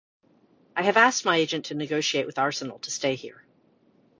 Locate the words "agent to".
1.37-1.75